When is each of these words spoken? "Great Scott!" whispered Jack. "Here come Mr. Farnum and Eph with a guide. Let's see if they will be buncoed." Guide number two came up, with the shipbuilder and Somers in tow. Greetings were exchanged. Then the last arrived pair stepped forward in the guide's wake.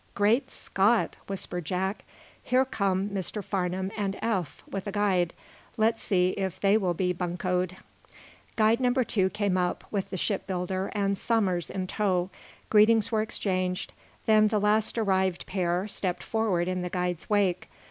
"Great 0.15 0.49
Scott!" 0.49 1.17
whispered 1.27 1.63
Jack. 1.65 2.03
"Here 2.41 2.65
come 2.65 3.09
Mr. 3.09 3.43
Farnum 3.43 3.91
and 3.95 4.17
Eph 4.19 4.63
with 4.67 4.87
a 4.87 4.91
guide. 4.91 5.31
Let's 5.77 6.01
see 6.01 6.29
if 6.29 6.59
they 6.59 6.75
will 6.75 6.95
be 6.95 7.13
buncoed." 7.13 7.77
Guide 8.55 8.79
number 8.79 9.03
two 9.03 9.29
came 9.29 9.57
up, 9.59 9.83
with 9.91 10.09
the 10.09 10.17
shipbuilder 10.17 10.89
and 10.95 11.19
Somers 11.19 11.69
in 11.69 11.85
tow. 11.85 12.31
Greetings 12.71 13.11
were 13.11 13.21
exchanged. 13.21 13.93
Then 14.25 14.47
the 14.47 14.59
last 14.59 14.97
arrived 14.97 15.45
pair 15.45 15.87
stepped 15.87 16.23
forward 16.23 16.67
in 16.67 16.81
the 16.81 16.89
guide's 16.89 17.29
wake. 17.29 17.69